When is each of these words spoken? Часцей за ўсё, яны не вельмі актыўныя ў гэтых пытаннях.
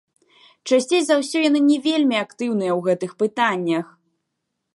Часцей 0.69 1.01
за 1.09 1.17
ўсё, 1.19 1.37
яны 1.49 1.59
не 1.69 1.77
вельмі 1.87 2.17
актыўныя 2.25 2.71
ў 2.77 2.89
гэтых 2.89 3.11
пытаннях. 3.21 3.87